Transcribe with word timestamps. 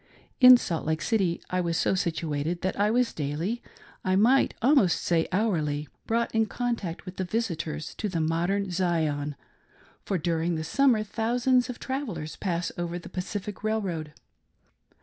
In' 0.39 0.57
Salt 0.57 0.83
Lake 0.87 0.99
City, 1.03 1.39
I 1.51 1.61
was 1.61 1.77
so 1.77 1.93
situated 1.93 2.61
that 2.61 2.75
I 2.79 2.89
was 2.89 3.13
daily— 3.13 3.61
I 4.03 4.15
might 4.15 4.55
almost 4.59 4.99
say 5.03 5.27
hourly— 5.31 5.87
brought 6.07 6.33
in 6.33 6.47
contact 6.47 7.05
with 7.05 7.17
visitors 7.17 7.93
to 7.99 8.09
the 8.09 8.19
Modern 8.19 8.71
Zion; 8.71 9.35
for, 10.03 10.17
during 10.17 10.55
the 10.55 10.63
summer, 10.63 11.03
thousands 11.03 11.69
of 11.69 11.77
travellers 11.77 12.35
pass 12.35 12.71
over 12.79 12.97
the 12.97 13.09
Pacific 13.09 13.63
Railroad. 13.63 14.13